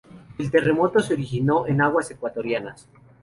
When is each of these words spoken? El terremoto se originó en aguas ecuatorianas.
El 0.39 0.49
terremoto 0.49 0.99
se 0.99 1.13
originó 1.13 1.67
en 1.67 1.79
aguas 1.79 2.09
ecuatorianas. 2.09 2.89